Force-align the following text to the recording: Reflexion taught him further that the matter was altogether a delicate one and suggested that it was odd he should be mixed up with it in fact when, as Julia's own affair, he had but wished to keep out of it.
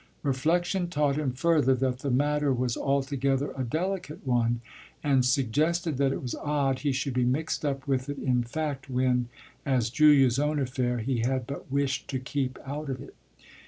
Reflexion 0.23 0.87
taught 0.87 1.15
him 1.15 1.31
further 1.31 1.75
that 1.75 1.99
the 1.99 2.09
matter 2.09 2.51
was 2.51 2.75
altogether 2.75 3.53
a 3.55 3.63
delicate 3.63 4.25
one 4.25 4.59
and 5.03 5.23
suggested 5.23 5.97
that 5.97 6.11
it 6.11 6.23
was 6.23 6.33
odd 6.33 6.79
he 6.79 6.91
should 6.91 7.13
be 7.13 7.23
mixed 7.23 7.63
up 7.63 7.85
with 7.87 8.09
it 8.09 8.17
in 8.17 8.41
fact 8.41 8.89
when, 8.89 9.29
as 9.63 9.91
Julia's 9.91 10.39
own 10.39 10.57
affair, 10.57 10.97
he 10.97 11.19
had 11.19 11.45
but 11.45 11.71
wished 11.71 12.07
to 12.07 12.17
keep 12.17 12.57
out 12.65 12.89
of 12.89 12.99
it. 12.99 13.13